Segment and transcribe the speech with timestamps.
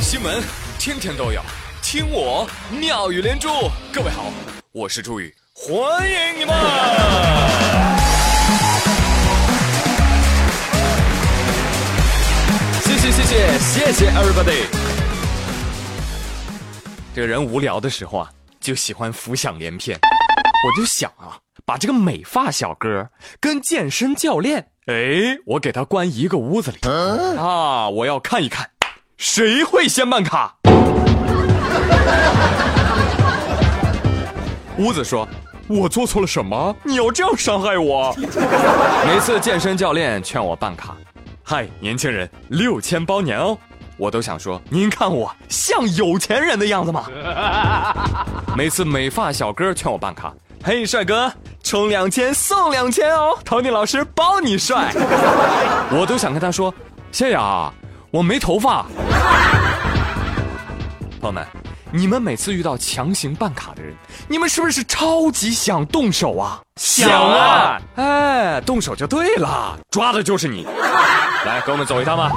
[0.00, 0.42] 新闻
[0.78, 1.40] 天天都有，
[1.82, 2.48] 听我
[2.78, 3.48] 妙语连珠。
[3.92, 4.24] 各位好，
[4.72, 6.54] 我是朱宇，欢迎你们。
[12.82, 14.66] 谢谢谢谢谢谢 everybody。
[17.14, 18.30] 这个人无聊的时候啊，
[18.60, 19.98] 就喜欢浮想联翩。
[19.98, 23.10] 我就想啊，把这个美发小哥
[23.40, 26.78] 跟健身教练哎，我给他关一个屋子里
[27.38, 28.68] 啊，我要看一看。
[29.16, 30.56] 谁会先办卡？
[34.78, 35.28] 屋子说
[35.70, 36.74] ：“我做错了什么？
[36.82, 38.12] 你要这样伤害我？”
[39.06, 40.96] 每次健身教练劝我办卡，
[41.44, 43.56] 嗨，年轻人，六千包年哦，
[43.96, 47.06] 我都想说，您看我像有钱人的样子吗？
[48.56, 51.32] 每次美发小哥劝我办卡，嘿，帅哥，
[51.64, 54.92] 充两千送两千哦，，Tony 老师包你帅，
[55.90, 56.72] 我都想跟他说，
[57.10, 57.72] 谢谢啊。
[58.12, 58.86] 我没头发，
[61.20, 61.44] 朋友们，
[61.90, 63.92] 你们每次遇到强行办卡的人，
[64.28, 66.60] 你们是不是超级想动手啊？
[66.76, 67.80] 想啊！
[67.96, 70.64] 哎，动手就对了，抓的就是你。
[71.44, 72.30] 来，跟我们走一趟吧。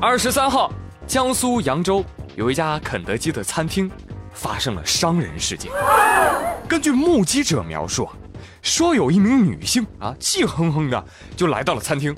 [0.00, 0.72] 二十三号，
[1.06, 3.88] 江苏扬州有一家肯德基的餐厅
[4.34, 5.70] 发生了伤人事件。
[6.68, 8.06] 根据目击者描述。
[8.62, 11.04] 说有一名女性啊，气哼哼的
[11.36, 12.16] 就来到了餐厅，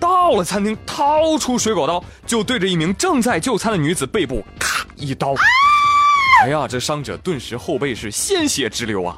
[0.00, 5.36] 到了餐厅，掏出水果刀就对着一名正在就餐的女子背部咔一刀。
[6.42, 9.14] 哎呀，这伤者顿时后背是鲜血直流啊！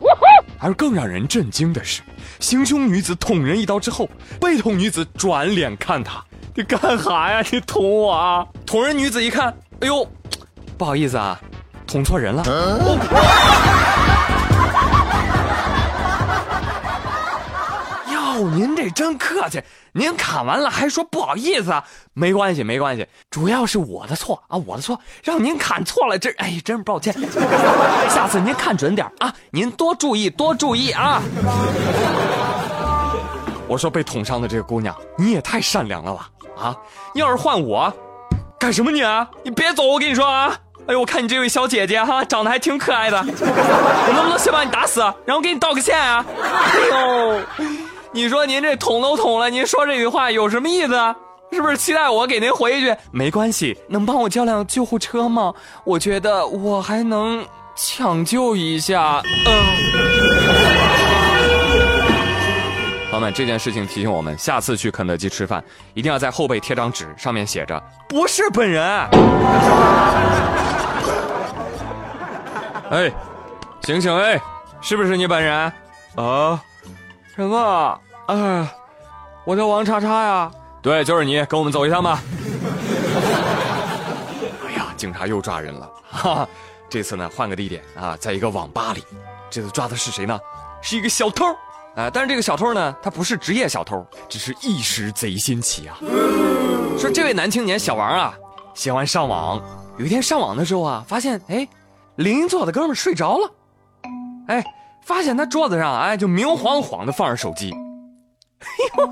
[0.59, 2.03] 而更让人震惊的是，
[2.41, 4.07] 行凶女子捅人一刀之后，
[4.39, 6.23] 被捅女子转脸看他，
[6.55, 7.43] 你干哈呀？
[7.51, 8.47] 你捅我啊！
[8.67, 9.49] 捅人女子一看，
[9.81, 10.07] 哎呦，
[10.77, 11.41] 不好意思啊，
[11.87, 12.43] 捅错人了。
[18.39, 27.15] 哦，您这真客气，您砍完了还说不好意思啊，没关系没关系，主要是我的错啊，我的错，让您砍错了，这哎，真是抱歉，
[28.11, 31.23] 下次您看准点啊，您多注意多注意啊。
[33.67, 36.77] 我说被捅伤的这个姑娘，你也太善良了吧啊！
[37.15, 37.91] 要是换我，
[38.61, 39.27] 干什么你啊？
[39.43, 40.55] 你别走，我跟你说啊！
[40.87, 46.25] 哎呦，我看你这位小姐姐哈，长得还挺可爱的， 我能不能先把你打死，然后给你道个歉啊？
[46.43, 47.41] 哎呦。
[48.13, 51.15] 你说您这捅都捅了，您说这句话有什么意思？
[51.53, 53.77] 是不是期待我给您回一句没关系？
[53.89, 55.53] 能帮我叫辆救护车吗？
[55.85, 57.45] 我觉得我还能
[57.77, 59.23] 抢救一下。
[59.47, 60.16] 嗯。
[63.17, 68.85] 朋友们，这件事情提醒我们，下次去肯德基吃饭，一定要在后背贴张纸，上面写着“不是本人”。
[72.91, 73.11] 哎，
[73.81, 74.39] 醒醒哎，
[74.83, 75.73] 是不是你本人？
[76.17, 76.63] 啊？
[77.35, 77.99] 什么？
[78.27, 78.71] 啊，
[79.47, 80.51] 我叫王叉叉呀！
[80.83, 82.21] 对，就是你，跟我们走一趟吧。
[84.69, 85.91] 哎呀，警察又抓人了！
[86.11, 86.47] 哈，
[86.91, 89.03] 这次呢，换个地点啊，在一个网吧里。
[89.49, 90.39] 这次抓的是谁呢？
[90.83, 91.47] 是一个小偷
[91.97, 92.11] 啊！
[92.13, 95.97] 但是这个小偷呢，他不是职业小偷，只是一时贼心起啊。
[96.99, 98.35] 说这位男青年小王啊，
[98.75, 99.63] 喜欢上网。
[99.99, 101.67] 有一天上网的时候啊，发现哎，
[102.17, 103.51] 邻座的哥们睡着了，
[104.49, 104.63] 哎，
[105.03, 107.75] 发现他桌子上哎，就明晃晃的放着手机。
[108.61, 108.67] 哎
[108.99, 109.11] 呦，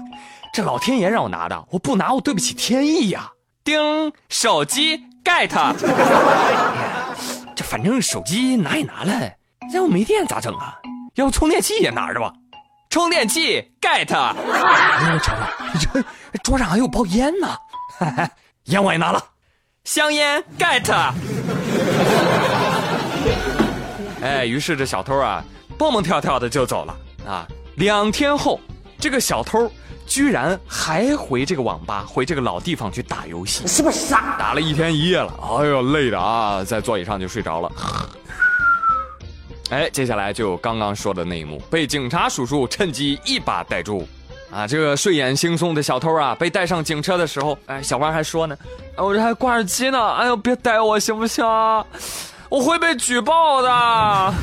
[0.52, 3.32] 这老天爷让我拿的，我不拿我对不起天意呀！
[3.64, 5.48] 叮，手机 get。
[7.56, 9.32] 这反正手机拿也拿了，
[9.72, 10.78] 要不没电咋整啊？
[11.14, 12.30] 要不充电器也拿着吧？
[12.94, 14.14] 充电器 get。
[14.16, 16.04] 哎呦，成了，你这
[16.44, 17.48] 桌上还有包烟呢，
[18.66, 19.20] 烟我也拿了，
[19.82, 21.12] 香烟 get。
[24.22, 25.42] 哎，于是这小偷啊，
[25.76, 26.96] 蹦蹦跳跳的就走了
[27.26, 27.48] 啊。
[27.74, 28.60] 两天后。
[28.96, 29.70] 这个小偷
[30.06, 34.36] 居然还回这个网吧，回这个老地方去打游戏，是不是傻？
[34.38, 37.72] 打了一天一夜了，哎呦，累的啊，在座椅上就睡着了。
[39.70, 44.06] 哎，接下来就刚刚说的那一幕，被警察叔叔趁机一把逮住。
[44.50, 48.56] 啊，这个睡眼惺忪的小偷啊，被带上警车的时候，哎，小王还说呢，
[48.96, 51.44] 我这还挂着机呢，哎呦，别逮我行不行？
[52.48, 54.34] 我会被举报的。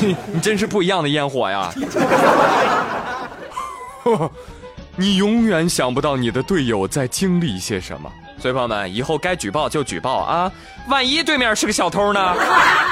[0.00, 1.72] 你你真是不一样的烟火呀！
[4.94, 8.12] 你永远想不到你的队友在经历些什么。
[8.38, 10.52] 所以朋友们，以后该举报就举报啊！
[10.88, 12.34] 万一对面是个小偷呢？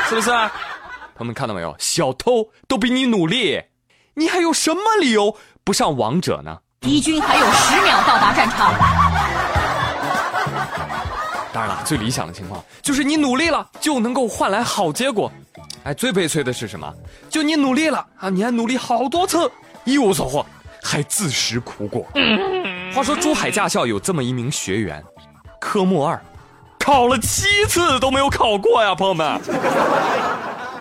[0.09, 0.31] 是不是？
[0.31, 1.75] 朋友们看到没有？
[1.79, 3.63] 小偷都比你努力，
[4.15, 6.59] 你还有什么理由不上王者呢？
[6.81, 8.75] 敌军还有十秒到达战场。
[11.53, 15.31] 当然了，最理想的情况就是你努力了就能够换来好结果。
[15.85, 16.93] 哎，最悲催的是什么？
[17.31, 19.51] 就你努力了啊，你还努力好多次，
[19.85, 20.45] 一无所获，
[20.83, 22.07] 还自食苦果。
[22.93, 25.03] 话说珠海驾校有这么一名学员，
[25.65, 26.23] 科目二
[26.79, 29.27] 考了七次都没有考过呀，朋友们。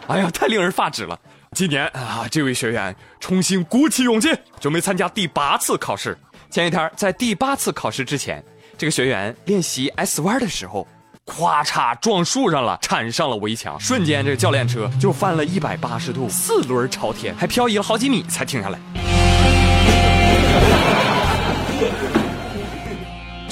[0.07, 1.17] 哎呀，太令人发指了！
[1.53, 6.17] 今年啊，这位学员重新鼓起勇气，准备参加第八次考试。
[6.49, 8.43] 前一天，在第八次考试之前，
[8.77, 10.85] 这个学员练习 S 弯的时候，
[11.25, 18.79] 咵嚓撞树上了，铲上了围墙，瞬间这个教练车就翻了一百八十度，四轮朝天，还漂移了好几米才停下来。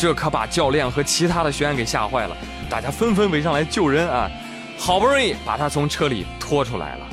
[0.01, 2.35] 这可把教练和其他的学员给吓坏了，
[2.67, 4.27] 大家纷纷围上来救人啊！
[4.75, 7.05] 好不容易把他从车里拖出来了，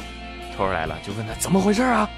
[0.56, 2.08] 拖出来了就问他怎么回事啊？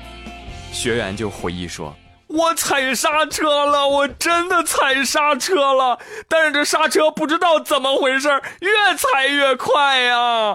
[0.71, 1.93] 学员就回忆说
[2.31, 8.29] ：“我踩刹车了，我真的踩刹车了，但是这刹车不知道怎么回事，
[8.61, 10.55] 越踩越快呀！”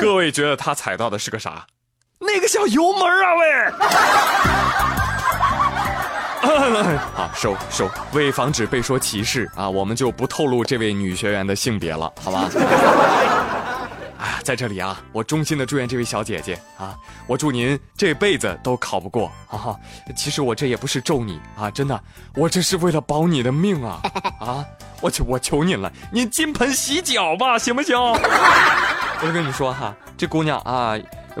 [0.00, 1.64] 各位觉得他踩到的是个啥？
[2.18, 3.72] 那个小油门啊，喂！
[7.14, 12.48] 好收收，为防止被说歧视啊，我们就不透露这位女学员的性别了，好吧？
[14.18, 16.96] 啊， 在这里啊，我衷心的祝愿这位小姐姐啊，
[17.28, 19.76] 我祝您这辈子都考不过啊！
[20.16, 22.00] 其实我这也不是咒你啊，真的，
[22.34, 24.00] 我这是为了保你的命啊！
[24.40, 24.64] 啊，
[25.00, 27.96] 我求我求您了，您金盆洗脚吧，行不行？
[27.96, 30.94] 我就跟你说哈，这姑娘啊，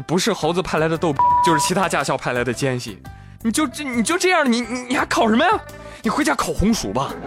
[0.06, 1.12] 不是猴子派来的逗，
[1.44, 3.02] 就是其他驾校派来的奸细，
[3.44, 5.50] 你就这你就这样，你你你还考什么呀？
[6.00, 7.12] 你回家烤红薯吧。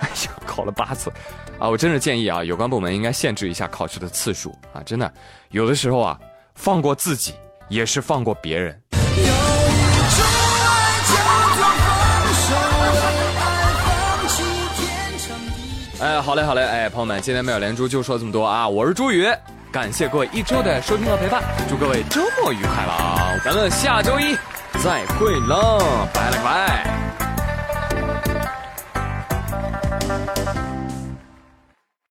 [0.00, 1.12] 哎呀，考了八次。
[1.58, 4.80] 啊，我真是建议啊，有关部门应该限制一下考试的次数啊！
[4.86, 5.12] 真的，
[5.50, 6.18] 有的时候啊，
[6.54, 7.34] 放过自己
[7.68, 8.80] 也是放过别人。
[16.00, 18.68] 哎，好嘞，好嘞，哎，朋友们，今天妙有连珠就说这么多啊！
[18.68, 19.26] 我是朱宇，
[19.70, 24.34] 感谢各位一周的收听和陪伴，祝各位周末愉快了，咱们下周一
[24.82, 27.07] 再会喽，拜了个拜。